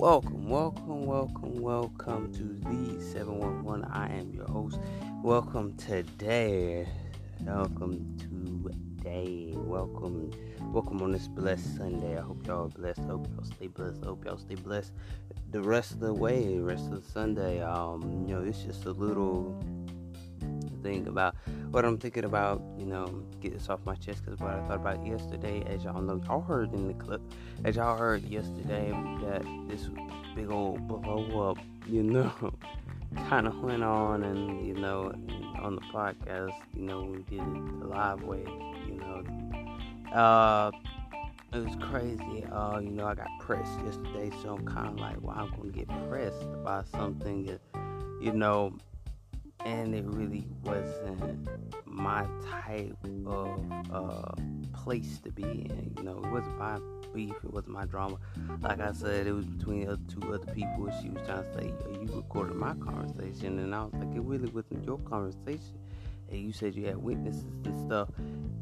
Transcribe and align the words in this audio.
Welcome, 0.00 0.48
welcome, 0.48 1.04
welcome, 1.04 1.60
welcome 1.60 2.32
to 2.32 2.42
the 2.70 3.02
711. 3.12 3.84
I 3.84 4.08
am 4.08 4.32
your 4.32 4.46
host. 4.46 4.78
Welcome 5.22 5.76
today. 5.76 6.88
Welcome 7.42 8.16
today. 8.18 9.52
Welcome, 9.54 10.30
welcome 10.72 11.02
on 11.02 11.12
this 11.12 11.28
blessed 11.28 11.76
Sunday. 11.76 12.16
I 12.16 12.22
hope 12.22 12.46
y'all 12.46 12.64
are 12.64 12.68
blessed. 12.68 13.00
Hope 13.00 13.28
y'all 13.28 13.44
stay 13.44 13.66
blessed. 13.66 14.02
Hope 14.02 14.24
y'all 14.24 14.38
stay 14.38 14.54
blessed 14.54 14.92
the 15.50 15.60
rest 15.60 15.92
of 15.92 16.00
the 16.00 16.14
way, 16.14 16.58
rest 16.58 16.86
of 16.86 17.04
the 17.04 17.10
Sunday. 17.10 17.60
Um, 17.60 18.24
you 18.26 18.34
know, 18.34 18.42
it's 18.42 18.62
just 18.62 18.86
a 18.86 18.92
little 18.92 19.62
thing 20.82 21.06
about 21.06 21.34
what 21.70 21.84
I'm 21.84 21.98
thinking 21.98 22.24
about, 22.24 22.62
you 22.78 22.86
know, 22.86 23.06
get 23.40 23.52
this 23.52 23.68
off 23.68 23.80
my 23.84 23.94
chest 23.94 24.24
because 24.24 24.40
what 24.40 24.50
I 24.50 24.66
thought 24.66 24.76
about 24.76 25.06
yesterday, 25.06 25.62
as 25.66 25.84
y'all 25.84 26.00
know, 26.00 26.20
y'all 26.26 26.40
heard 26.40 26.72
in 26.72 26.88
the 26.88 26.94
clip, 26.94 27.20
as 27.64 27.76
y'all 27.76 27.96
heard 27.96 28.22
yesterday, 28.24 28.90
that 29.22 29.42
this 29.68 29.88
big 30.34 30.50
old 30.50 30.86
blow 30.88 31.50
up, 31.50 31.58
you 31.86 32.02
know, 32.02 32.32
kind 33.28 33.46
of 33.46 33.58
went 33.60 33.82
on, 33.82 34.22
and 34.22 34.66
you 34.66 34.74
know, 34.74 35.12
on 35.60 35.76
the 35.76 35.82
podcast, 35.92 36.54
you 36.74 36.82
know, 36.82 37.02
we 37.02 37.22
did 37.22 37.40
it 37.40 37.80
the 37.80 37.86
live 37.86 38.22
way, 38.22 38.44
you 38.86 38.94
know, 38.94 40.16
uh, 40.16 40.70
it 41.52 41.64
was 41.64 41.76
crazy. 41.80 42.44
Uh, 42.44 42.78
you 42.78 42.90
know, 42.90 43.06
I 43.06 43.14
got 43.14 43.28
pressed 43.40 43.80
yesterday, 43.84 44.30
so 44.42 44.54
I'm 44.54 44.64
kind 44.64 44.88
of 44.88 44.96
like, 44.96 45.16
well, 45.20 45.36
I'm 45.36 45.50
gonna 45.50 45.70
get 45.70 45.88
pressed 46.08 46.42
about 46.42 46.86
something 46.88 47.44
that, 47.46 47.60
you 48.20 48.32
know, 48.32 48.72
and 49.64 49.94
it 49.94 50.04
really 50.06 50.46
wasn't 50.62 51.48
my 51.84 52.24
type 52.50 52.96
of 53.26 53.60
uh, 53.92 54.32
place 54.72 55.18
to 55.24 55.30
be 55.30 55.42
in. 55.42 55.94
You 55.98 56.02
know, 56.04 56.18
it 56.18 56.30
wasn't 56.30 56.58
my 56.58 56.78
beef, 57.12 57.34
it 57.44 57.52
wasn't 57.52 57.74
my 57.74 57.84
drama. 57.84 58.16
Like 58.62 58.80
I 58.80 58.92
said, 58.92 59.26
it 59.26 59.32
was 59.32 59.44
between 59.46 59.86
the 59.86 59.98
two 60.08 60.22
other 60.32 60.52
people. 60.52 60.90
She 61.02 61.10
was 61.10 61.26
trying 61.26 61.44
to 61.44 61.54
say, 61.54 61.72
"You 61.92 62.08
recorded 62.12 62.56
my 62.56 62.74
conversation," 62.74 63.58
and 63.58 63.74
I 63.74 63.84
was 63.84 63.94
like, 63.94 64.14
"It 64.14 64.22
really 64.22 64.50
wasn't 64.50 64.84
your 64.84 64.98
conversation." 64.98 65.78
And 66.30 66.38
you 66.38 66.52
said 66.52 66.74
you 66.74 66.86
had 66.86 66.96
witnesses 66.96 67.44
and 67.64 67.86
stuff, 67.86 68.08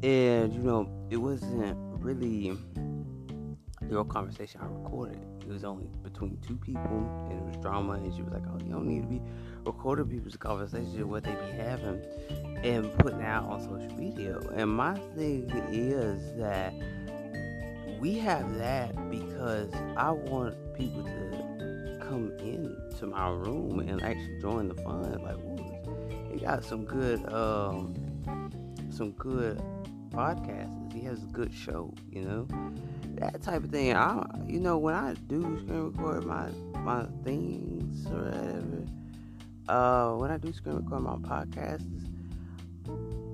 and 0.03 0.53
you 0.53 0.61
know, 0.61 0.89
it 1.09 1.17
wasn't 1.17 1.77
really 2.01 2.57
your 3.89 4.05
conversation 4.05 4.61
I 4.61 4.65
recorded. 4.65 5.38
It 5.49 5.53
was 5.53 5.63
only 5.63 5.87
between 6.03 6.37
two 6.47 6.57
people, 6.57 7.27
and 7.27 7.39
it 7.39 7.43
was 7.43 7.55
drama. 7.57 7.93
And 7.93 8.13
she 8.13 8.21
was 8.21 8.31
like, 8.31 8.43
"Oh, 8.47 8.63
you 8.63 8.71
don't 8.71 8.85
need 8.85 9.01
to 9.01 9.07
be 9.07 9.19
recording 9.65 10.05
people's 10.05 10.37
conversation, 10.37 11.09
what 11.09 11.23
they 11.23 11.31
be 11.31 11.57
having, 11.57 12.05
and 12.63 12.93
putting 12.99 13.23
out 13.23 13.45
on 13.45 13.61
social 13.61 13.97
media." 13.97 14.37
And 14.53 14.69
my 14.69 14.93
thing 15.15 15.49
is 15.71 16.37
that 16.37 16.71
we 17.99 18.19
have 18.19 18.59
that 18.59 19.09
because 19.09 19.73
I 19.97 20.11
want 20.11 20.55
people 20.75 21.03
to 21.03 21.97
come 21.99 22.31
into 22.37 23.07
my 23.07 23.29
room 23.29 23.79
and 23.79 24.03
actually 24.03 24.39
join 24.39 24.67
the 24.67 24.75
fun. 24.75 25.19
Like, 25.23 25.37
ooh, 25.37 26.31
he 26.31 26.41
got 26.41 26.63
some 26.63 26.85
good, 26.85 27.27
um, 27.33 27.95
some 28.91 29.13
good 29.13 29.59
podcasts. 30.11 30.93
He 30.93 31.01
has 31.01 31.23
a 31.23 31.27
good 31.27 31.51
show, 31.51 31.91
you 32.11 32.21
know 32.21 32.47
that 33.15 33.41
type 33.41 33.63
of 33.63 33.69
thing. 33.69 33.95
I, 33.95 34.25
you 34.47 34.59
know, 34.59 34.77
when 34.77 34.95
I 34.95 35.13
do 35.27 35.41
screen 35.41 35.91
record 35.91 36.25
my 36.25 36.49
my 36.79 37.05
things 37.23 38.05
or 38.07 38.23
whatever, 38.23 38.85
uh, 39.67 40.15
when 40.15 40.31
I 40.31 40.37
do 40.37 40.53
screen 40.53 40.77
record 40.77 41.01
my 41.01 41.15
podcasts, 41.15 41.85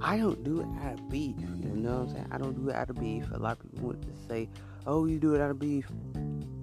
I 0.01 0.17
don't 0.17 0.43
do 0.43 0.61
it 0.61 0.67
out 0.83 0.99
of 0.99 1.09
beef. 1.09 1.35
You 1.39 1.69
know 1.75 1.99
what 1.99 2.09
I'm 2.09 2.09
saying? 2.09 2.27
I 2.31 2.37
don't 2.37 2.53
do 2.53 2.69
it 2.69 2.75
out 2.75 2.89
of 2.89 2.99
beef. 2.99 3.25
A 3.31 3.37
lot 3.37 3.53
of 3.53 3.59
people 3.59 3.87
want 3.87 4.01
to 4.01 4.27
say, 4.27 4.49
"Oh, 4.85 5.05
you 5.05 5.19
do 5.19 5.35
it 5.35 5.41
out 5.41 5.51
of 5.51 5.59
beef," 5.59 5.89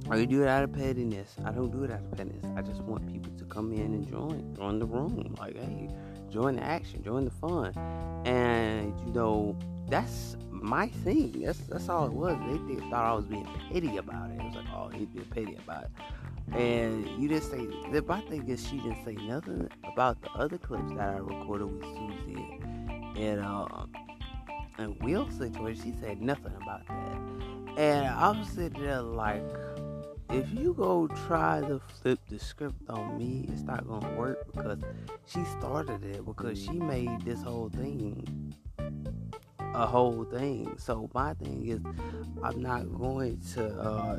or 0.08 0.16
"You 0.16 0.26
do 0.26 0.42
it 0.42 0.48
out 0.48 0.64
of 0.64 0.72
pettiness." 0.72 1.36
I 1.44 1.52
don't 1.52 1.70
do 1.70 1.84
it 1.84 1.91
out 1.91 2.00
of 2.00 2.10
pettiness. 2.10 2.44
I 2.56 2.62
just 2.62 2.82
want 2.82 3.06
people 3.12 3.32
to 3.38 3.44
come 3.44 3.72
in 3.72 3.94
and 3.94 4.08
join, 4.08 4.54
join 4.54 4.78
the 4.78 4.87
room. 4.87 5.34
Like, 5.38 5.56
hey, 5.56 5.88
join 6.31 6.56
the 6.56 6.62
action, 6.62 7.03
join 7.03 7.25
the 7.25 7.31
fun, 7.31 7.72
and 8.25 8.98
you 9.06 9.12
know, 9.12 9.56
that's 9.88 10.37
my 10.62 10.89
thing. 10.89 11.43
That's 11.43 11.59
that's 11.61 11.89
all 11.89 12.06
it 12.06 12.12
was. 12.12 12.37
They, 12.47 12.75
they 12.75 12.81
thought 12.89 13.05
I 13.05 13.12
was 13.15 13.25
being 13.25 13.49
petty 13.73 13.97
about 13.97 14.31
it. 14.31 14.41
It 14.41 14.45
was 14.45 14.55
like, 14.55 14.67
oh, 14.75 14.89
he's 14.89 15.09
being 15.09 15.25
petty 15.27 15.56
about 15.56 15.84
it. 15.84 15.91
And 16.56 17.06
you 17.21 17.28
didn't 17.28 17.45
say. 17.45 17.67
The 17.91 18.03
my 18.03 18.21
thing 18.23 18.49
is, 18.49 18.67
she 18.67 18.77
didn't 18.78 19.05
say 19.05 19.15
nothing 19.15 19.69
about 19.84 20.21
the 20.23 20.31
other 20.31 20.59
clips 20.59 20.91
that 20.93 21.15
I 21.15 21.19
recorded 21.19 21.67
with 21.67 21.83
Susie 21.83 22.61
and 23.17 23.41
um 23.41 23.91
and 24.78 25.00
Will 25.03 25.31
situation. 25.31 25.83
She 25.83 26.00
said 26.00 26.21
nothing 26.21 26.55
about 26.61 26.87
that. 26.87 27.79
And 27.79 28.06
I 28.06 28.31
was 28.31 28.49
sitting 28.49 28.83
there 28.83 29.00
like, 29.00 29.43
if 30.31 30.50
you 30.53 30.75
go 30.75 31.09
try 31.27 31.61
to 31.61 31.81
flip 32.00 32.19
the 32.29 32.39
script 32.39 32.77
on 32.89 33.19
me, 33.19 33.49
it's 33.50 33.62
not 33.62 33.87
gonna 33.87 34.12
work 34.15 34.53
because 34.53 34.81
she 35.27 35.43
started 35.59 36.05
it 36.05 36.25
because 36.25 36.62
she 36.62 36.73
made 36.73 37.23
this 37.23 37.43
whole 37.43 37.71
thing 37.71 38.55
a 39.75 39.87
whole 39.87 40.25
thing. 40.25 40.75
So 40.78 41.10
my 41.15 41.34
thing 41.34 41.66
is, 41.69 41.81
I'm 42.43 42.60
not 42.60 42.93
going 42.99 43.41
to, 43.55 43.69
uh, 43.69 44.19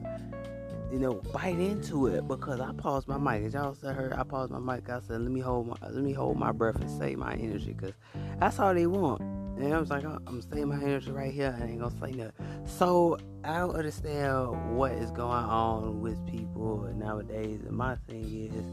you 0.92 1.00
know, 1.00 1.16
bite 1.34 1.60
into 1.60 2.08
it 2.08 2.28
because 2.28 2.60
I 2.60 2.72
paused 2.74 3.08
my 3.08 3.18
mic. 3.18 3.46
As 3.46 3.54
y'all 3.54 3.76
said, 3.76 3.96
heard 3.96 4.14
I 4.14 4.24
paused 4.24 4.52
my 4.52 4.60
mic. 4.60 4.90
I 4.90 5.00
said, 5.00 5.22
let 5.22 5.32
me 5.32 5.40
hold 5.40 5.68
my, 5.68 5.76
let 5.82 6.04
me 6.04 6.14
hold 6.14 6.38
my 6.38 6.52
breath 6.52 6.76
and 6.76 6.90
save 6.90 7.18
my 7.18 7.34
energy 7.34 7.74
because 7.74 7.94
that's 8.40 8.60
all 8.60 8.74
they 8.74 8.88
want. 8.88 9.22
And 9.58 9.72
I 9.72 9.80
was 9.80 9.92
like, 9.92 10.04
I'm 10.04 10.42
saving 10.42 10.70
my 10.70 10.82
energy 10.82 11.12
right 11.12 11.32
here. 11.32 11.56
I 11.60 11.66
ain't 11.66 11.80
gonna 11.80 11.96
say 12.02 12.12
nothing. 12.12 12.34
So 12.66 13.20
I 13.44 13.60
don't 13.60 13.76
understand 13.76 14.76
what 14.76 14.94
is 14.94 15.12
going 15.12 15.32
on 15.32 16.02
with 16.02 16.26
people 16.26 16.92
nowadays. 16.96 17.62
And 17.68 17.78
my 17.78 17.96
thing 18.08 18.52
is, 18.52 18.66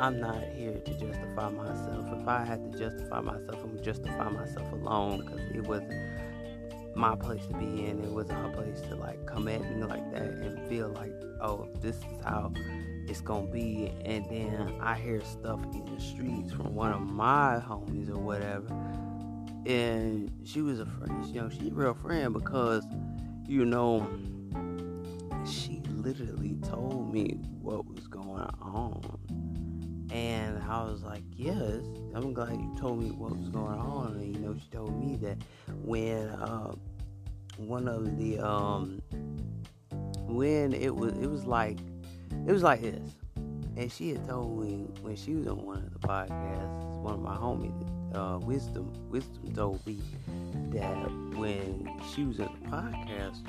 I'm 0.00 0.20
not 0.20 0.42
here 0.56 0.78
to 0.78 0.98
justify 0.98 1.50
myself. 1.50 2.06
If 2.18 2.26
I 2.26 2.44
had 2.44 2.72
to 2.72 2.78
justify 2.78 3.20
myself, 3.20 3.62
I'm 3.62 3.82
justify 3.82 4.28
myself 4.30 4.72
alone 4.72 5.18
because 5.18 5.40
it 5.54 5.66
was 5.66 5.82
my 6.94 7.16
place 7.16 7.46
to 7.46 7.54
be 7.54 7.86
in. 7.86 8.02
It 8.04 8.10
wasn't 8.10 8.38
her 8.38 8.50
place 8.50 8.80
to 8.88 8.96
like 8.96 9.24
come 9.26 9.48
at 9.48 9.60
me 9.60 9.84
like 9.84 10.10
that 10.12 10.22
and 10.22 10.68
feel 10.68 10.88
like, 10.88 11.14
oh, 11.40 11.68
this 11.80 11.96
is 11.96 12.24
how 12.24 12.52
it's 13.08 13.20
gonna 13.20 13.46
be. 13.46 13.92
And 14.04 14.28
then 14.28 14.78
I 14.80 14.94
hear 14.94 15.22
stuff 15.22 15.60
in 15.72 15.84
the 15.94 16.00
streets 16.00 16.52
from 16.52 16.74
one 16.74 16.92
of 16.92 17.00
my 17.00 17.62
homies 17.66 18.08
or 18.08 18.18
whatever 18.18 18.68
and 19.66 20.30
she 20.44 20.60
was 20.60 20.80
a 20.80 20.86
friend. 20.86 21.24
You 21.26 21.42
know, 21.42 21.48
she's 21.48 21.68
a 21.68 21.74
real 21.74 21.94
friend 21.94 22.32
because, 22.32 22.84
you 23.46 23.64
know, 23.64 24.08
she 25.46 25.82
literally 25.96 26.56
told 26.68 27.12
me 27.12 27.38
what 27.60 27.86
was 27.86 28.06
going 28.08 28.42
on, 28.60 28.91
I 30.72 30.82
was 30.84 31.02
like, 31.02 31.22
"Yes, 31.36 31.82
I'm 32.14 32.32
glad 32.32 32.52
you 32.52 32.74
told 32.80 33.02
me 33.02 33.10
what 33.10 33.36
was 33.36 33.50
going 33.50 33.78
on." 33.78 34.16
And 34.16 34.34
you 34.34 34.40
know, 34.40 34.54
she 34.54 34.70
told 34.70 34.98
me 34.98 35.16
that 35.16 35.36
when 35.84 36.28
uh, 36.28 36.72
one 37.58 37.86
of 37.86 38.16
the 38.16 38.38
um, 38.38 39.02
when 40.26 40.72
it 40.72 40.96
was 40.96 41.12
it 41.18 41.30
was 41.30 41.44
like 41.44 41.78
it 42.46 42.52
was 42.52 42.62
like 42.62 42.80
this, 42.80 43.10
and 43.76 43.92
she 43.92 44.14
had 44.14 44.26
told 44.26 44.64
me 44.64 44.86
when 45.02 45.14
she 45.14 45.34
was 45.34 45.46
on 45.46 45.62
one 45.62 45.76
of 45.76 45.92
the 45.92 46.08
podcasts, 46.08 47.00
one 47.02 47.14
of 47.16 47.20
my 47.20 47.36
homies 47.36 47.92
uh, 48.14 48.38
wisdom 48.38 48.90
wisdom 49.10 49.52
told 49.54 49.86
me 49.86 50.00
that 50.70 50.94
when 51.36 51.86
she 52.14 52.24
was 52.24 52.38
in 52.38 52.46
the 52.46 52.68
podcast 52.70 53.46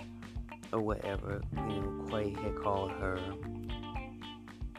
or 0.73 0.81
whatever, 0.81 1.41
you 1.55 1.61
know, 1.61 2.05
Quay 2.09 2.31
had 2.31 2.57
called 2.57 2.91
her 2.91 3.17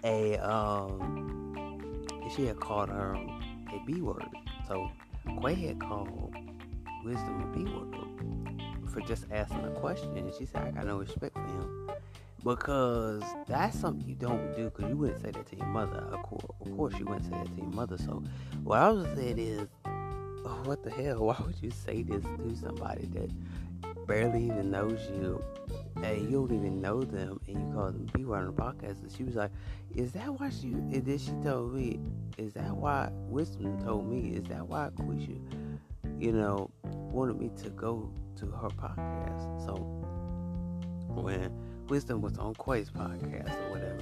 a 0.05 0.37
um 0.39 1.34
she 2.35 2.47
had 2.47 2.61
called 2.61 2.89
her 2.89 3.15
a 3.15 3.85
B 3.87 4.01
word. 4.01 4.25
So 4.67 4.91
Quay 5.41 5.55
had 5.55 5.81
called 5.81 6.35
wisdom 7.05 7.43
a 7.43 7.57
B 7.57 7.65
word 7.65 8.91
for 8.91 9.01
just 9.01 9.27
asking 9.31 9.65
a 9.65 9.71
question. 9.71 10.17
And 10.17 10.33
she 10.35 10.47
said 10.47 10.63
I 10.63 10.71
got 10.71 10.87
no 10.87 10.99
respect 10.99 11.35
for 11.35 11.41
him. 11.41 11.91
Because 12.43 13.23
that's 13.47 13.79
something 13.79 14.07
you 14.07 14.15
don't 14.15 14.55
do 14.55 14.65
because 14.65 14.91
you 14.91 14.97
wouldn't 14.99 15.23
say 15.23 15.31
that 15.31 15.47
to 15.47 15.57
your 15.57 15.67
mother. 15.67 16.07
Of 16.13 16.23
course, 16.23 16.45
of 16.61 16.77
course 16.77 16.95
you 16.99 17.07
wouldn't 17.07 17.25
say 17.25 17.31
that 17.31 17.47
to 17.47 17.57
your 17.57 17.71
mother. 17.71 17.97
So 17.97 18.23
what 18.65 18.81
i 18.81 18.91
was 18.91 19.07
saying 19.17 19.39
is 19.39 19.67
oh, 20.45 20.61
what 20.65 20.83
the 20.83 20.91
hell? 20.91 21.19
Why 21.25 21.37
would 21.45 21.57
you 21.63 21.71
say 21.71 22.03
this 22.03 22.23
to 22.23 22.57
somebody 22.57 23.07
that 23.15 24.07
barely 24.07 24.45
even 24.45 24.71
knows 24.71 25.01
you 25.09 25.43
and 26.13 26.31
you 26.31 26.47
don't 26.47 26.53
even 26.57 26.81
know 26.81 27.03
them 27.03 27.41
and 27.47 27.59
you 27.59 27.75
call 27.75 27.87
them 27.87 28.09
people 28.15 28.35
on 28.35 28.47
the 28.47 28.53
podcast 28.53 29.03
and 29.03 29.11
she 29.11 29.25
was 29.25 29.35
like 29.35 29.51
is 29.95 30.13
that 30.13 30.29
why 30.39 30.51
she 30.51 30.69
and 30.69 31.05
then 31.05 31.19
she 31.19 31.33
told 31.43 31.75
me 31.75 32.01
is 32.39 32.53
that 32.53 32.75
why 32.75 33.09
wisdom 33.29 33.81
told 33.83 34.09
me 34.09 34.37
is 34.37 34.45
that 34.45 34.67
why 34.67 34.89
Quisha, 34.97 35.39
you 36.19 36.33
know 36.33 36.71
wanted 36.83 37.39
me 37.41 37.51
to 37.63 37.71
go 37.71 38.11
to 38.37 38.47
her 38.47 38.69
podcast 38.69 39.65
so 39.65 39.75
when 41.21 41.51
Wisdom 41.89 42.23
was 42.23 42.39
on 42.39 42.55
Quay's 42.55 42.91
podcast 42.91 43.55
or 43.67 43.71
whatever. 43.71 43.99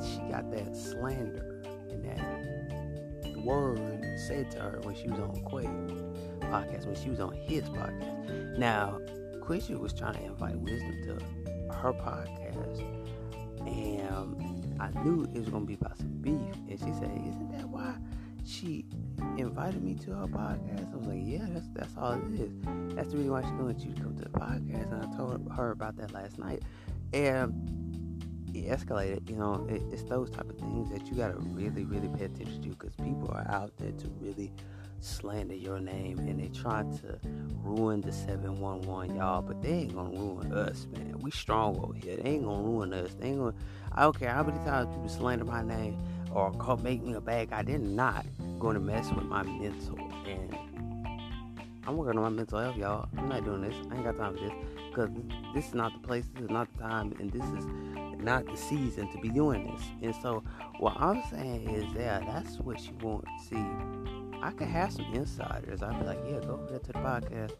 She 0.00 0.18
got 0.30 0.50
that 0.52 0.76
slander 0.76 1.62
and 1.90 2.04
that 2.04 3.36
word 3.44 4.04
said 4.28 4.50
to 4.52 4.60
her 4.60 4.80
when 4.84 4.94
she 4.94 5.08
was 5.08 5.18
on 5.18 5.42
Quay's 5.44 5.66
podcast, 6.40 6.86
when 6.86 6.94
she 6.94 7.10
was 7.10 7.18
on 7.18 7.32
his 7.32 7.64
podcast. 7.64 8.58
Now, 8.58 9.00
Quisha 9.50 9.76
was 9.76 9.92
trying 9.92 10.14
to 10.14 10.22
invite 10.26 10.56
Wisdom 10.60 11.02
to 11.02 11.74
her 11.74 11.92
podcast, 11.92 12.84
and 13.66 14.76
I 14.80 14.90
knew 15.02 15.24
it 15.34 15.40
was 15.40 15.48
gonna 15.48 15.64
be 15.64 15.74
about 15.74 15.98
some 15.98 16.12
beef. 16.20 16.54
And 16.68 16.78
she 16.78 16.92
said, 16.92 17.10
"Isn't 17.26 17.50
that 17.50 17.68
why 17.68 17.96
she 18.44 18.86
invited 19.38 19.82
me 19.82 19.96
to 19.96 20.12
her 20.12 20.28
podcast?" 20.28 20.92
I 20.92 20.96
was 20.96 21.06
like, 21.08 21.22
"Yeah, 21.24 21.46
that's 21.48 21.66
that's 21.70 21.96
all 21.96 22.12
it 22.12 22.40
is. 22.40 22.52
That's 22.94 23.10
the 23.10 23.16
reason 23.16 23.32
why 23.32 23.42
she 23.42 23.50
wanted 23.50 23.80
you 23.80 23.92
to 23.92 24.00
come 24.00 24.14
to 24.18 24.22
the 24.22 24.30
podcast." 24.30 24.92
And 24.92 25.02
I 25.02 25.16
told 25.16 25.50
her 25.50 25.72
about 25.72 25.96
that 25.96 26.12
last 26.12 26.38
night, 26.38 26.62
and 27.12 27.52
it 28.54 28.66
escalated. 28.68 29.28
You 29.28 29.34
know, 29.34 29.66
it, 29.68 29.82
it's 29.90 30.04
those 30.04 30.30
type 30.30 30.48
of 30.48 30.58
things 30.58 30.90
that 30.90 31.08
you 31.08 31.14
gotta 31.14 31.40
really, 31.40 31.84
really 31.84 32.08
pay 32.16 32.26
attention 32.26 32.62
to 32.62 32.68
because 32.68 32.94
people 32.94 33.28
are 33.32 33.50
out 33.50 33.76
there 33.78 33.90
to 33.90 34.08
really 34.20 34.52
slander 35.00 35.54
your 35.54 35.80
name 35.80 36.18
and 36.18 36.38
they 36.38 36.48
try 36.48 36.82
to 36.82 37.18
ruin 37.62 38.00
the 38.00 38.12
711 38.12 39.16
y'all 39.16 39.42
but 39.42 39.60
they 39.62 39.70
ain't 39.70 39.94
gonna 39.94 40.10
ruin 40.10 40.52
us 40.52 40.86
man. 40.92 41.16
We 41.20 41.30
strong 41.30 41.78
over 41.78 41.94
here. 41.94 42.16
They 42.16 42.30
ain't 42.30 42.44
gonna 42.44 42.62
ruin 42.62 42.92
us. 42.92 43.14
They 43.14 43.28
ain't 43.28 43.38
gonna 43.38 43.54
i 43.92 44.02
don't 44.02 44.18
care 44.18 44.30
how 44.30 44.42
many 44.42 44.58
times 44.58 44.88
people 44.94 45.08
slander 45.08 45.44
my 45.44 45.62
name 45.62 45.98
or 46.32 46.52
call 46.52 46.76
make 46.76 47.02
me 47.02 47.14
a 47.14 47.20
bad 47.20 47.50
guy 47.50 47.62
they're 47.62 47.78
not 47.78 48.24
gonna 48.58 48.80
mess 48.80 49.10
with 49.12 49.24
my 49.24 49.42
mental. 49.42 49.98
And 50.26 50.56
i'm 51.86 51.96
working 51.96 52.18
on 52.18 52.24
my 52.24 52.28
mental 52.28 52.58
health 52.58 52.76
y'all. 52.76 53.08
I'm 53.16 53.28
not 53.28 53.44
doing 53.44 53.62
this. 53.62 53.74
I 53.90 53.94
ain't 53.94 54.04
got 54.04 54.16
time 54.16 54.34
for 54.34 54.40
this 54.40 54.52
because 54.90 55.08
this 55.54 55.68
is 55.68 55.74
not 55.74 55.92
the 55.92 56.06
place 56.06 56.24
this 56.34 56.44
is 56.44 56.50
not 56.50 56.68
the 56.76 56.82
time 56.82 57.14
and 57.18 57.32
this 57.32 57.44
is 57.58 57.66
not 58.22 58.44
the 58.44 58.56
season 58.56 59.10
to 59.12 59.18
be 59.18 59.30
doing 59.30 59.66
this. 59.72 59.82
And 60.02 60.14
so 60.22 60.42
what 60.78 60.96
i'm 60.98 61.22
saying 61.30 61.68
is 61.70 61.92
that 61.94 62.26
that's 62.26 62.58
what 62.58 62.80
you 62.86 62.92
want 63.02 63.24
to 63.24 63.46
see 63.46 64.19
I 64.42 64.50
could 64.52 64.68
have 64.68 64.92
some 64.92 65.12
insiders. 65.14 65.82
I'd 65.82 65.98
be 65.98 66.06
like, 66.06 66.20
yeah, 66.26 66.40
go 66.40 66.54
over 66.54 66.78
to 66.78 66.86
the 66.86 66.92
podcast 66.94 67.52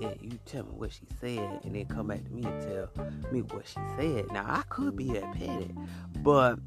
and 0.00 0.16
you 0.20 0.38
tell 0.44 0.64
me 0.64 0.70
what 0.72 0.92
she 0.92 1.06
said 1.20 1.60
and 1.64 1.74
then 1.74 1.86
come 1.86 2.08
back 2.08 2.24
to 2.24 2.30
me 2.30 2.44
and 2.44 2.62
tell 2.62 2.90
me 3.32 3.42
what 3.42 3.66
she 3.66 3.80
said. 3.98 4.30
Now 4.32 4.44
I 4.46 4.62
could 4.68 4.96
be 4.96 5.12
that 5.12 5.32
petty, 5.32 5.74
but 6.22 6.58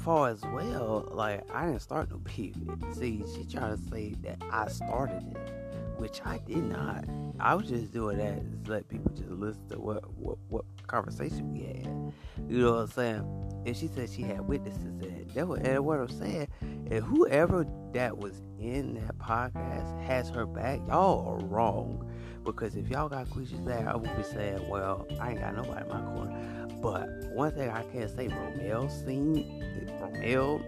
far 0.00 0.28
as 0.28 0.42
well, 0.52 1.08
like 1.12 1.42
I 1.52 1.66
didn't 1.66 1.80
start 1.80 2.10
no 2.10 2.18
beef. 2.18 2.54
See, 2.92 3.22
she 3.34 3.44
trying 3.44 3.76
to 3.76 3.90
say 3.90 4.14
that 4.22 4.38
I 4.50 4.68
started 4.68 5.24
it, 5.34 5.98
which 5.98 6.20
I 6.24 6.38
did 6.46 6.64
not. 6.64 7.04
I 7.40 7.54
was 7.54 7.68
just 7.68 7.92
doing 7.92 8.18
that 8.18 8.64
to 8.64 8.70
let 8.70 8.88
people 8.88 9.12
just 9.12 9.30
listen 9.30 9.68
to 9.70 9.80
what 9.80 10.08
what 10.16 10.38
what 10.48 10.64
conversation 10.86 11.52
we 11.52 11.60
had. 11.60 12.12
You 12.48 12.62
know 12.62 12.72
what 12.72 12.80
I'm 12.80 12.86
saying? 12.88 13.62
And 13.66 13.76
she 13.76 13.88
said 13.88 14.08
she 14.08 14.22
had 14.22 14.40
witnesses 14.40 14.82
and 14.84 15.30
that 15.34 15.46
was 15.46 15.60
and 15.60 15.84
what 15.84 16.00
I'm 16.00 16.08
saying. 16.08 16.48
And 16.60 17.04
whoever 17.04 17.66
that 17.92 18.16
was 18.16 18.40
in 18.58 18.94
that 18.94 19.18
podcast 19.18 20.02
has 20.04 20.30
her 20.30 20.46
back, 20.46 20.80
y'all 20.88 21.28
are 21.28 21.44
wrong. 21.46 22.10
Because 22.44 22.76
if 22.76 22.88
y'all 22.88 23.08
got 23.08 23.26
Quisha's 23.26 23.64
there, 23.64 23.86
I 23.88 23.94
would 23.94 24.16
be 24.16 24.22
saying, 24.22 24.66
well, 24.68 25.06
I 25.20 25.32
ain't 25.32 25.40
got 25.40 25.54
nobody 25.54 25.82
in 25.82 25.88
my 25.88 26.00
corner. 26.00 26.66
But 26.80 27.08
one 27.34 27.52
thing 27.52 27.68
I 27.68 27.82
can't 27.84 28.10
say, 28.10 28.28
Romeo 28.28 28.88
seen 28.88 29.62
Romeo 30.00 30.62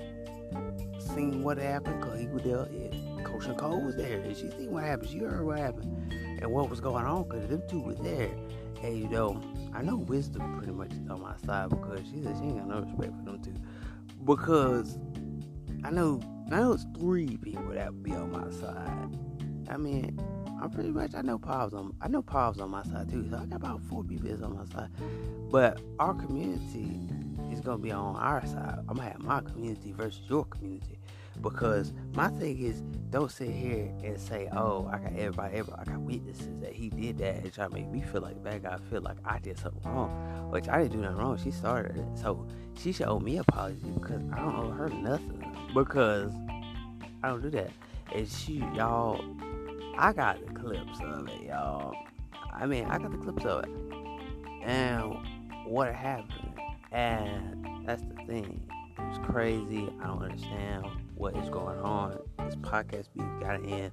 seen 0.99 1.43
what 1.43 1.57
happened 1.59 2.01
because 2.01 2.21
he 2.21 2.27
was 2.27 2.43
there. 2.43 2.63
And 2.63 3.25
Coach 3.25 3.47
Nicole 3.47 3.81
was 3.81 3.97
there, 3.97 4.21
and 4.21 4.37
she 4.37 4.51
seen 4.51 4.73
what 4.73 4.85
happened. 4.85 5.09
She 5.09 5.19
heard 5.19 5.45
what 5.45 5.59
happened 5.59 6.13
and 6.13 6.51
what 6.51 6.69
was 6.69 6.81
going 6.81 7.07
on 7.07 7.25
because 7.25 7.49
them 7.49 7.63
two 7.69 7.81
was 7.81 7.97
there. 7.99 8.31
And 8.83 8.99
you 8.99 9.09
know, 9.09 9.41
I 9.75 9.83
know 9.83 9.97
Wisdom 9.97 10.57
pretty 10.57 10.73
much 10.73 10.93
is 10.93 11.09
on 11.09 11.21
my 11.21 11.37
side 11.45 11.71
because 11.71 12.01
she 12.11 12.23
said 12.23 12.37
she 12.37 12.45
ain't 12.45 12.59
got 12.59 12.69
no 12.69 12.81
respect 12.81 13.17
for 13.17 13.25
them 13.25 13.43
two. 13.43 13.55
Because 14.25 14.99
I 15.85 15.91
know 15.91 16.21
I 16.51 16.61
know 16.61 16.73
it's 16.73 16.87
three 16.99 17.37
people 17.37 17.71
that 17.73 18.03
be 18.03 18.13
on 18.13 18.33
my 18.33 18.51
side. 18.51 19.17
I 19.71 19.77
mean, 19.77 20.21
I'm 20.61 20.71
pretty 20.71 20.91
much 20.91 21.15
I 21.15 21.23
know 21.23 21.39
Paul's 21.39 21.73
on 21.73 21.95
I 22.01 22.09
know 22.09 22.23
Paul's 22.23 22.61
on 22.61 22.71
my 22.71 22.83
side 22.83 23.09
too. 23.09 23.27
So 23.31 23.37
I 23.37 23.47
got 23.47 23.57
about 23.57 23.83
four 23.83 24.05
people 24.05 24.31
on 24.45 24.57
my 24.57 24.65
side. 24.67 24.91
But 25.51 25.81
our 25.99 26.15
community 26.15 27.09
is 27.53 27.61
gonna 27.61 27.79
be 27.79 27.93
on 27.93 28.17
our 28.17 28.45
side. 28.47 28.79
I'm 28.89 28.97
gonna 28.97 29.11
have 29.11 29.21
my 29.21 29.41
community 29.41 29.93
versus 29.93 30.23
your 30.29 30.45
community. 30.45 30.99
Because 31.41 31.93
my 32.15 32.29
thing 32.29 32.59
is, 32.59 32.83
don't 33.11 33.31
sit 33.31 33.51
here 33.51 33.93
and 34.05 34.19
say, 34.19 34.49
"Oh, 34.53 34.89
I 34.93 34.99
got 34.99 35.13
everybody, 35.13 35.57
everybody 35.57 35.83
I 35.83 35.93
got 35.93 36.01
witnesses 36.01 36.61
that 36.61 36.73
he 36.73 36.91
did 36.91 37.19
that," 37.19 37.43
and 37.43 37.53
try 37.53 37.67
to 37.67 37.75
make 37.75 37.89
me 37.89 38.01
feel 38.01 38.21
like 38.21 38.43
bad 38.43 38.63
guy. 38.63 38.77
Feel 38.89 39.03
like 39.03 39.17
I 39.25 39.39
did 39.41 39.59
something 39.59 39.83
wrong, 39.85 40.11
which 40.51 40.69
I 40.69 40.83
didn't 40.83 40.93
do 40.93 41.03
nothing 41.03 41.19
wrong. 41.19 41.37
She 41.37 41.51
started 41.51 41.97
it, 41.97 42.07
so 42.15 42.47
she 42.75 42.93
should 42.93 43.09
owe 43.09 43.19
me 43.19 43.35
an 43.35 43.41
apology 43.41 43.91
because 43.95 44.23
I 44.33 44.37
don't 44.37 44.55
owe 44.55 44.71
her 44.71 44.89
nothing 44.89 45.45
because 45.75 46.33
I 47.23 47.29
don't 47.29 47.43
do 47.43 47.51
that. 47.51 47.71
And 48.15 48.29
she, 48.29 48.59
y'all, 48.75 49.25
I 49.99 50.13
got 50.13 50.45
the 50.47 50.53
clips 50.55 51.01
of 51.03 51.29
it, 51.29 51.43
y'all. 51.43 51.95
I 52.53 52.67
mean, 52.67 52.85
I 52.87 52.99
got 52.99 53.11
the 53.11 53.19
clips 53.19 53.45
of 53.45 53.65
it, 53.65 53.71
and 54.63 55.17
what 55.67 55.95
happened, 55.95 56.55
and 56.93 57.87
that's 57.87 58.03
the 58.03 58.15
thing. 58.27 58.63
It 58.99 59.03
was 59.03 59.19
crazy. 59.25 59.93
I 60.01 60.07
don't 60.07 60.23
understand 60.23 60.87
what 61.21 61.37
is 61.37 61.51
going 61.51 61.79
on. 61.81 62.19
This 62.39 62.57
podcast 62.57 63.09
beef 63.15 63.27
got 63.41 63.63
to 63.63 63.69
end. 63.69 63.93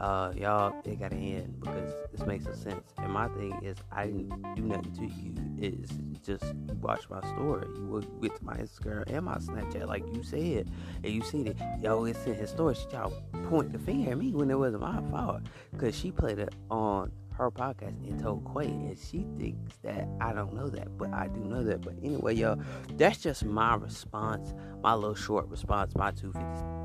Uh, 0.00 0.32
y'all, 0.36 0.74
it 0.84 0.98
got 0.98 1.12
to 1.12 1.16
end 1.16 1.60
because 1.60 1.94
this 2.10 2.26
makes 2.26 2.44
no 2.46 2.52
sense. 2.52 2.82
And 2.98 3.12
my 3.12 3.28
thing 3.28 3.56
is, 3.62 3.76
I 3.92 4.06
didn't 4.06 4.56
do 4.56 4.62
nothing 4.62 4.92
to 4.96 5.06
you. 5.06 5.34
It's 5.56 5.92
just 6.26 6.42
you 6.42 6.74
watch 6.82 7.08
my 7.08 7.20
story. 7.28 7.68
You 7.76 7.86
will 7.86 8.00
get 8.00 8.34
to 8.34 8.44
my 8.44 8.56
Instagram 8.56 9.04
and 9.06 9.24
my 9.24 9.36
Snapchat, 9.36 9.86
like 9.86 10.02
you 10.12 10.24
said, 10.24 10.68
and 11.04 11.12
you 11.12 11.22
see 11.22 11.44
that 11.44 11.80
yo, 11.80 12.06
it's 12.06 12.26
in 12.26 12.34
his 12.34 12.50
story. 12.50 12.74
Y'all 12.92 13.12
point 13.48 13.72
the 13.72 13.78
finger 13.78 14.10
at 14.10 14.18
me 14.18 14.32
when 14.32 14.50
it 14.50 14.58
wasn't 14.58 14.82
my 14.82 15.00
fault 15.12 15.42
because 15.70 15.96
she 15.96 16.10
played 16.10 16.40
it 16.40 16.52
on 16.72 17.12
her 17.34 17.50
podcast 17.50 18.08
and 18.08 18.20
told 18.20 18.48
Quay, 18.54 18.66
and 18.66 18.98
she 18.98 19.26
thinks 19.38 19.76
that 19.82 20.08
I 20.20 20.32
don't 20.32 20.54
know 20.54 20.68
that, 20.68 20.96
but 20.96 21.12
I 21.12 21.28
do 21.28 21.40
know 21.40 21.64
that. 21.64 21.82
But 21.82 21.94
anyway, 22.02 22.34
y'all, 22.34 22.58
that's 22.96 23.18
just 23.18 23.44
my 23.44 23.74
response, 23.74 24.54
my 24.82 24.94
little 24.94 25.14
short 25.14 25.48
response, 25.48 25.94
my 25.96 26.12
two 26.12 26.32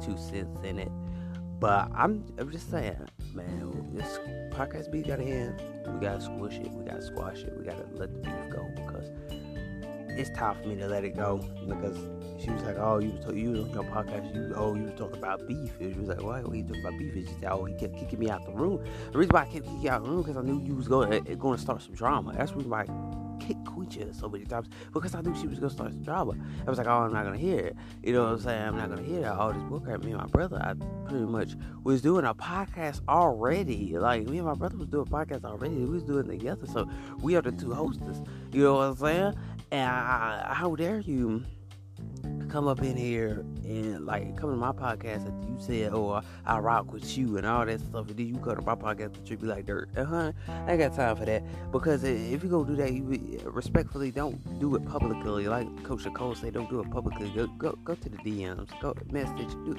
two 0.04 0.18
cents 0.18 0.57
in 0.63 0.80
it. 0.80 0.92
But 1.60 1.92
I'm, 1.94 2.24
I'm 2.38 2.51
just 2.51 2.72
saying, 2.72 2.96
man, 3.34 3.92
this 3.94 4.19
podcast 4.51 4.92
beat 4.92 5.07
gotta 5.07 5.24
end. 5.24 5.62
We 5.88 6.00
gotta 6.00 6.22
squish 6.22 6.56
it. 6.56 6.72
We 6.72 6.86
gotta 6.86 7.02
squash 7.02 7.40
it. 7.40 7.54
We 7.57 7.66
gotta 7.66 7.86
let 7.95 8.13
the 8.13 8.19
beef 8.19 8.50
go 8.50 8.66
because 8.75 9.12
it's 10.18 10.30
time 10.31 10.62
for 10.62 10.68
me 10.68 10.75
to 10.78 10.88
let 10.88 11.04
it 11.04 11.16
go 11.16 11.38
because 11.68 11.98
she 12.42 12.50
was 12.52 12.64
like, 12.64 12.78
"Oh, 12.78 13.00
you 13.00 13.12
was 13.12 13.26
talk- 13.26 13.36
you 13.36 13.52
was 13.52 13.60
on 13.62 13.72
your 13.72 13.84
podcast. 13.84 14.34
You 14.34 14.54
oh, 14.56 14.76
you 14.76 14.84
was 14.84 14.94
talking 14.98 15.18
about 15.18 15.48
beef." 15.48 15.72
And 15.80 15.94
she 15.94 16.00
was 16.00 16.10
like, 16.10 16.22
"Why? 16.22 16.42
What 16.42 16.56
you 16.56 16.64
talking 16.64 16.82
about 16.86 16.98
beef?" 16.98 17.14
And 17.14 17.28
she 17.28 17.34
said, 17.36 17.52
"Oh, 17.52 17.66
he 17.66 17.74
kept 17.76 17.98
kicking 17.98 18.20
me 18.20 18.30
out 18.30 18.46
the 18.46 18.52
room. 18.52 18.84
The 19.12 19.18
reason 19.18 19.34
why 19.34 19.42
I 19.42 19.46
kept 19.46 19.66
kicking 19.66 19.82
you 19.82 19.90
out 19.90 20.04
the 20.04 20.10
room 20.10 20.22
because 20.22 20.38
I 20.38 20.42
knew 20.42 20.62
you 20.66 20.76
was 20.76 20.88
going 20.88 21.14
eh, 21.14 21.36
going 21.36 21.58
to 21.58 21.62
start 21.62 21.82
some 21.82 21.94
drama. 21.94 22.34
That's 22.34 22.52
the 22.52 22.58
reason 22.58 22.72
why 22.72 22.82
I 22.82 23.44
kicked 23.44 23.64
Quisha 23.64 24.14
so 24.18 24.30
many 24.30 24.46
times 24.46 24.68
because 24.94 25.16
I 25.16 25.22
knew 25.22 25.36
she 25.36 25.48
was 25.48 25.60
going 25.60 25.69
to 25.69 25.76
start 25.76 25.92
some 25.92 26.04
drama. 26.04 26.36
I 26.66 26.69
was 26.69 26.78
like, 26.78 26.88
"Oh, 26.88 27.00
I'm 27.00 27.14
not 27.14 27.24
gonna 27.24 27.38
hear 27.38 27.60
it. 27.60 27.76
You 28.04 28.14
know 28.14 28.24
what 28.24 28.34
I'm 28.34 28.40
saying? 28.40 28.62
I'm 28.64 28.78
not 28.78 28.90
gonna 28.90 29.04
hear 29.04 29.22
that. 29.22 29.34
All 29.34 29.52
this 29.52 29.64
bullcrap. 29.64 30.04
Me 30.04 30.12
and 30.12 30.22
my 30.22 30.28
brother, 30.28 30.62
I 30.64 30.74
pretty 31.08 31.26
much 31.26 31.56
was 31.84 32.02
doing 32.02 32.26
a 32.26 32.34
podcast 32.34 33.02
already. 33.08 33.98
Like 33.98 34.28
me 34.28 34.38
and 34.38 34.48
my 34.48 34.54
brother 34.54 34.78
was 34.78 34.88
doing 34.88 35.08
a 35.08 35.12
podcast 35.12 35.44
already. 35.46 35.76
We 35.76 35.86
was 35.86 36.04
doing 36.04 36.26
it 36.28 36.30
together. 36.30 36.66
So 36.68 36.90
we 37.22 37.36
are 37.36 37.42
the 37.42 37.52
two 37.52 37.74
hosts. 37.74 38.22
You 38.52 38.64
know 38.64 38.76
what 38.76 38.84
I'm 38.84 38.96
saying? 38.98 39.34
And 39.72 39.90
I, 39.90 40.54
how 40.54 40.76
dare 40.76 41.00
you?" 41.00 41.44
Come 42.50 42.68
up 42.68 42.82
in 42.82 42.98
here 42.98 43.46
and 43.64 44.06
like 44.06 44.36
come 44.36 44.50
to 44.50 44.56
my 44.56 44.72
podcast 44.72 45.26
that 45.26 45.48
you 45.48 45.58
said, 45.60 45.94
oh, 45.94 46.12
I, 46.12 46.24
I 46.46 46.60
rock 46.60 46.92
with 46.92 47.18
you 47.18 47.38
and 47.38 47.46
all 47.46 47.66
that 47.66 47.80
stuff, 47.80 48.08
and 48.10 48.18
then 48.18 48.28
you 48.28 48.38
come 48.38 48.56
to 48.56 48.62
my 48.62 48.76
podcast 48.76 49.16
and 49.16 49.26
treat 49.26 49.42
me 49.42 49.48
like 49.48 49.66
dirt. 49.66 49.90
Uh 49.96 50.04
huh. 50.04 50.32
I 50.48 50.72
ain't 50.72 50.80
got 50.80 50.96
time 50.96 51.16
for 51.16 51.26
that 51.26 51.44
because 51.72 52.04
if 52.04 52.44
you 52.44 52.50
go 52.50 52.64
do 52.64 52.76
that, 52.78 52.92
you 52.92 53.40
respectfully 53.46 54.12
don't 54.12 54.60
do 54.60 54.76
it 54.76 54.86
publicly. 54.86 55.48
Like 55.48 55.84
Coach 55.84 56.06
Nicole 56.06 56.36
say, 56.36 56.50
don't 56.50 56.70
do 56.70 56.80
it 56.82 56.90
publicly. 56.90 57.30
Go 57.30 57.48
go 57.48 57.78
go 57.84 57.96
to 57.96 58.10
the 58.10 58.18
DMs, 58.18 58.68
go 58.82 58.96
message, 59.12 59.52
do 59.66 59.78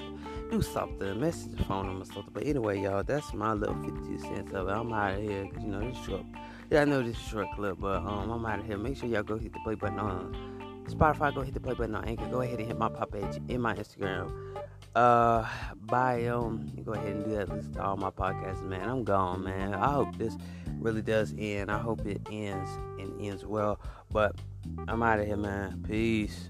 do 0.50 0.62
something, 0.62 1.20
message 1.20 1.56
the 1.56 1.64
phone 1.64 1.86
number 1.86 2.04
something. 2.04 2.30
But 2.32 2.46
anyway, 2.46 2.80
y'all, 2.80 3.02
that's 3.02 3.34
my 3.34 3.52
little 3.52 3.76
52 3.82 4.18
cents 4.20 4.52
of 4.52 4.68
it. 4.68 4.72
I'm 4.72 4.92
out 4.92 5.14
of 5.14 5.22
here 5.22 5.48
you 5.60 5.66
know 5.66 5.80
this 5.80 5.98
short. 6.04 6.24
Yeah, 6.70 6.82
I 6.82 6.84
know 6.84 7.02
this 7.02 7.16
is 7.16 7.22
short 7.22 7.48
clip, 7.56 7.78
but 7.80 7.96
um, 7.96 8.30
I'm 8.30 8.46
out 8.46 8.60
of 8.60 8.66
here. 8.66 8.78
Make 8.78 8.96
sure 8.96 9.08
y'all 9.08 9.24
go 9.24 9.36
hit 9.36 9.52
the 9.52 9.58
play 9.64 9.74
button 9.74 9.98
on 9.98 10.49
Spotify, 10.90 11.34
go 11.34 11.42
hit 11.42 11.54
the 11.54 11.60
play 11.60 11.74
button 11.74 11.94
on 11.94 12.04
Anchor. 12.04 12.26
Go 12.26 12.40
ahead 12.40 12.58
and 12.58 12.68
hit 12.68 12.78
my 12.78 12.88
pop 12.88 13.12
page 13.12 13.40
in 13.48 13.60
my 13.60 13.74
Instagram 13.74 14.30
uh 14.94 15.46
bio. 15.82 16.58
Go 16.84 16.92
ahead 16.92 17.16
and 17.16 17.24
do 17.24 17.30
that. 17.36 17.48
Listen 17.48 17.72
to 17.74 17.82
all 17.82 17.96
my 17.96 18.10
podcasts, 18.10 18.62
man. 18.62 18.88
I'm 18.88 19.04
gone, 19.04 19.44
man. 19.44 19.74
I 19.74 19.92
hope 19.92 20.16
this 20.16 20.36
really 20.78 21.02
does 21.02 21.34
end. 21.38 21.70
I 21.70 21.78
hope 21.78 22.04
it 22.06 22.20
ends 22.30 22.70
and 22.98 23.20
ends 23.20 23.44
well. 23.44 23.80
But 24.10 24.36
I'm 24.88 25.02
out 25.02 25.20
of 25.20 25.26
here, 25.26 25.36
man. 25.36 25.84
Peace. 25.86 26.48